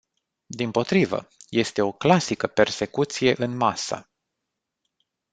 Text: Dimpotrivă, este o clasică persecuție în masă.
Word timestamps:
Dimpotrivă, 0.45 1.27
este 1.49 1.81
o 1.81 1.91
clasică 1.91 2.47
persecuție 2.47 3.35
în 3.37 3.57
masă. 3.57 4.09